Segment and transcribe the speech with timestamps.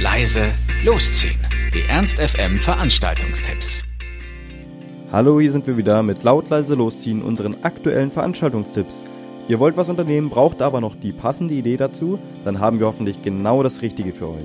[0.00, 0.52] leise,
[0.84, 1.40] losziehen.
[1.74, 3.82] Die Ernst FM Veranstaltungstipps.
[5.10, 9.04] Hallo, hier sind wir wieder mit laut leise losziehen unseren aktuellen Veranstaltungstipps.
[9.48, 13.22] Ihr wollt was unternehmen, braucht aber noch die passende Idee dazu, dann haben wir hoffentlich
[13.22, 14.44] genau das Richtige für euch.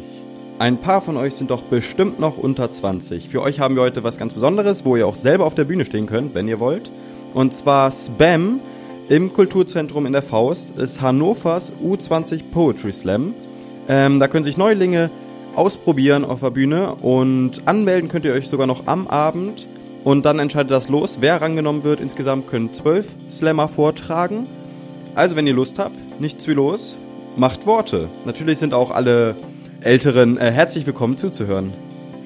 [0.57, 3.29] Ein paar von euch sind doch bestimmt noch unter 20.
[3.29, 5.85] Für euch haben wir heute was ganz Besonderes, wo ihr auch selber auf der Bühne
[5.85, 6.89] stehen könnt, wenn ihr wollt.
[7.35, 8.59] Und zwar Spam
[9.07, 13.35] im Kulturzentrum in der Faust ist Hannovers U20 Poetry Slam.
[13.87, 15.11] Ähm, da können sich Neulinge
[15.55, 19.67] ausprobieren auf der Bühne und anmelden könnt ihr euch sogar noch am Abend
[20.03, 22.01] und dann entscheidet das los, wer rangenommen wird.
[22.01, 24.47] Insgesamt können zwölf Slammer vortragen.
[25.15, 26.95] Also wenn ihr Lust habt, nichts wie los,
[27.37, 28.09] macht Worte.
[28.25, 29.35] Natürlich sind auch alle
[29.81, 31.73] Älteren äh, herzlich willkommen zuzuhören.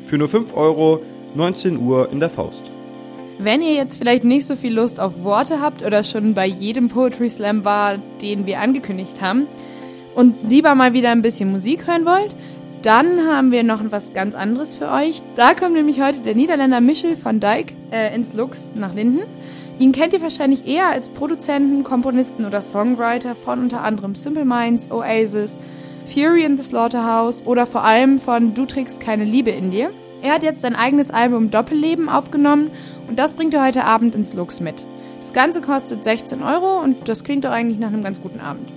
[0.06, 1.02] Für nur 5 Euro,
[1.36, 2.64] 19 Uhr in der Faust.
[3.40, 6.90] Wenn ihr jetzt vielleicht nicht so viel Lust auf Worte habt oder schon bei jedem
[6.90, 9.48] Poetry Slam war, den wir angekündigt haben,
[10.16, 12.36] und lieber mal wieder ein bisschen Musik hören wollt,
[12.88, 15.22] dann haben wir noch was ganz anderes für euch.
[15.36, 19.24] Da kommt nämlich heute der Niederländer Michel van Dijk äh, ins Lux nach Linden.
[19.78, 24.90] Ihn kennt ihr wahrscheinlich eher als Produzenten, Komponisten oder Songwriter von unter anderem Simple Minds,
[24.90, 25.58] Oasis,
[26.06, 29.90] Fury in the Slaughterhouse oder vor allem von Du trägst keine Liebe in dir.
[30.22, 32.72] Er hat jetzt sein eigenes Album Doppelleben aufgenommen
[33.10, 34.86] und das bringt er heute Abend ins Lux mit.
[35.20, 38.77] Das Ganze kostet 16 Euro und das klingt doch eigentlich nach einem ganz guten Abend.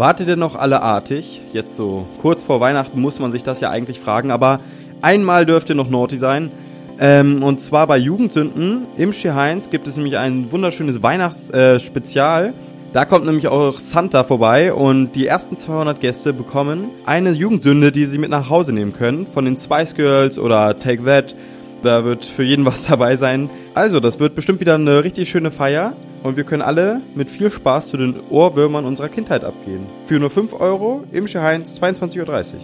[0.00, 1.42] Wartet ihr noch alle artig?
[1.52, 4.60] Jetzt so kurz vor Weihnachten muss man sich das ja eigentlich fragen, aber
[5.02, 6.50] einmal dürft ihr noch naughty sein.
[6.98, 12.46] Ähm, und zwar bei Jugendsünden im Heinz gibt es nämlich ein wunderschönes Weihnachtsspezial.
[12.46, 12.52] Äh,
[12.94, 18.06] da kommt nämlich auch Santa vorbei und die ersten 200 Gäste bekommen eine Jugendsünde, die
[18.06, 19.26] sie mit nach Hause nehmen können.
[19.26, 21.34] Von den Spice Girls oder Take That.
[21.82, 23.50] Da wird für jeden was dabei sein.
[23.74, 25.92] Also, das wird bestimmt wieder eine richtig schöne Feier.
[26.22, 29.86] Und wir können alle mit viel Spaß zu den Ohrwürmern unserer Kindheit abgehen.
[30.06, 32.60] Für nur 5 Euro im Heinz 22.30 Uhr.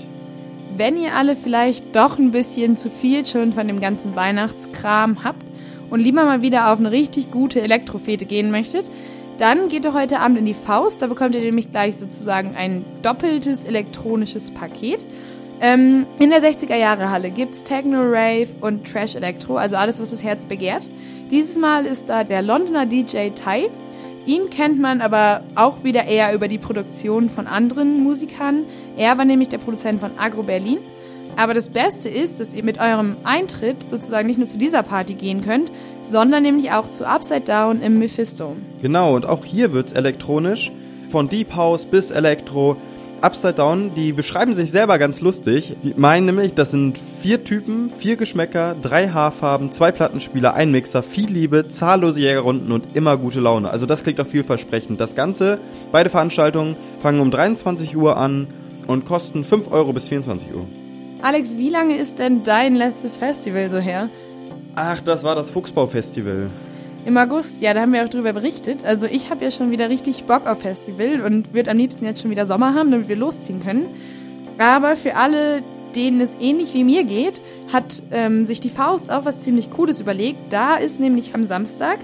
[0.77, 5.43] Wenn ihr alle vielleicht doch ein bisschen zu viel schon von dem ganzen Weihnachtskram habt
[5.89, 8.91] und lieber mal wieder auf eine richtig gute Elektrofete gehen möchtet,
[9.39, 11.01] dann geht doch heute Abend in die Faust.
[11.01, 15.07] Da bekommt ihr nämlich gleich sozusagen ein doppeltes elektronisches Paket.
[15.61, 20.11] Ähm, in der 60er Jahre Halle gibt's Techno, Rave und Trash Electro, also alles, was
[20.11, 20.89] das Herz begehrt.
[21.31, 23.71] Dieses Mal ist da der Londoner DJ Tai.
[24.27, 28.65] Ihn kennt man aber auch wieder eher über die Produktion von anderen Musikern.
[28.97, 30.79] Er war nämlich der Produzent von Agro Berlin.
[31.37, 35.15] Aber das Beste ist, dass ihr mit eurem Eintritt sozusagen nicht nur zu dieser Party
[35.15, 35.71] gehen könnt,
[36.03, 38.55] sondern nämlich auch zu Upside Down im Mephisto.
[38.83, 40.73] Genau, und auch hier wird's elektronisch.
[41.11, 42.77] Von Deep House bis Elektro.
[43.27, 45.77] Upside Down, die beschreiben sich selber ganz lustig.
[45.83, 51.03] Die meinen nämlich, das sind vier Typen, vier Geschmäcker, drei Haarfarben, zwei Plattenspieler, ein Mixer,
[51.03, 53.69] viel Liebe, zahllose Jägerrunden und immer gute Laune.
[53.69, 55.01] Also das klingt doch vielversprechend.
[55.01, 55.59] Das Ganze,
[55.91, 58.47] beide Veranstaltungen fangen um 23 Uhr an
[58.87, 60.65] und kosten 5 Euro bis 24 Uhr.
[61.21, 64.09] Alex, wie lange ist denn dein letztes Festival so her?
[64.77, 66.49] Ach, das war das Fuchsbau-Festival.
[67.07, 68.85] Im August, ja, da haben wir auch drüber berichtet.
[68.85, 72.21] Also ich habe ja schon wieder richtig Bock auf Festival und würde am liebsten jetzt
[72.21, 73.87] schon wieder Sommer haben, damit wir losziehen können.
[74.59, 75.63] Aber für alle,
[75.95, 77.41] denen es ähnlich wie mir geht,
[77.73, 80.53] hat ähm, sich die Faust auch was ziemlich Cooles überlegt.
[80.53, 81.99] Da ist nämlich am Samstag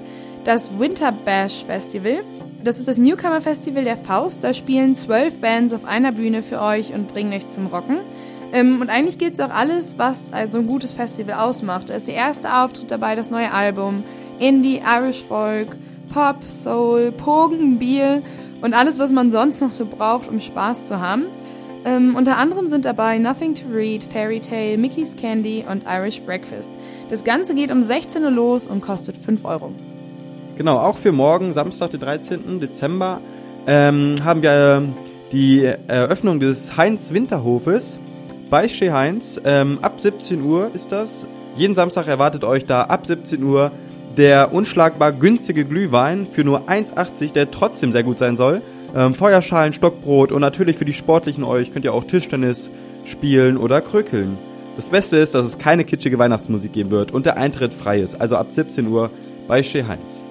[0.44, 2.22] das Winter Bash Festival.
[2.62, 4.44] Das ist das Newcomer Festival der Faust.
[4.44, 7.98] Da spielen zwölf Bands auf einer Bühne für euch und bringen euch zum Rocken.
[8.52, 11.90] Ähm, und eigentlich gibt es auch alles, was also ein gutes Festival ausmacht.
[11.90, 14.04] Da ist der erste Auftritt dabei, das neue Album.
[14.38, 15.68] Indie, Irish Folk,
[16.12, 18.22] Pop, Soul, Pogen, Bier
[18.60, 21.24] und alles, was man sonst noch so braucht, um Spaß zu haben.
[21.84, 26.70] Ähm, unter anderem sind dabei Nothing to Read, Fairy Tale, Mickey's Candy und Irish Breakfast.
[27.10, 29.72] Das Ganze geht um 16 Uhr los und kostet 5 Euro.
[30.56, 32.60] Genau, auch für morgen, Samstag, den 13.
[32.60, 33.20] Dezember,
[33.66, 34.82] ähm, haben wir
[35.32, 37.98] die Eröffnung des Heinz Winterhofes
[38.50, 39.40] bei Che Heinz.
[39.44, 41.26] Ähm, ab 17 Uhr ist das.
[41.56, 43.72] Jeden Samstag erwartet euch da ab 17 Uhr
[44.16, 48.62] der unschlagbar günstige Glühwein für nur 1,80, der trotzdem sehr gut sein soll.
[48.94, 52.70] Ähm, Feuerschalen, Stockbrot und natürlich für die Sportlichen euch könnt ihr auch Tischtennis
[53.04, 54.36] spielen oder krökeln.
[54.76, 58.20] Das Beste ist, dass es keine kitschige Weihnachtsmusik geben wird und der Eintritt frei ist,
[58.20, 59.10] also ab 17 Uhr
[59.48, 60.24] bei Chez Heinz.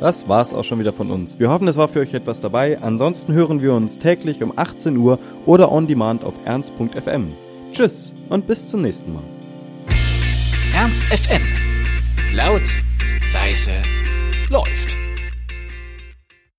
[0.00, 1.38] Das war's auch schon wieder von uns.
[1.40, 2.78] Wir hoffen, es war für euch etwas dabei.
[2.80, 7.28] Ansonsten hören wir uns täglich um 18 Uhr oder on demand auf ernst.fm.
[7.72, 9.24] Tschüss und bis zum nächsten Mal.
[10.74, 11.42] Ernst FM.
[12.32, 12.62] Laut
[13.32, 13.82] leise
[14.48, 15.07] läuft.